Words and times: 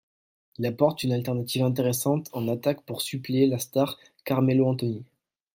Il 0.57 0.65
apporte 0.65 1.03
une 1.03 1.11
alternative 1.13 1.61
intéressante 1.61 2.27
en 2.33 2.47
attaque 2.47 2.81
pour 2.85 3.03
suppléer 3.03 3.45
la 3.45 3.59
star 3.59 3.99
Carmelo 4.25 4.65
Anthony. 4.67 5.05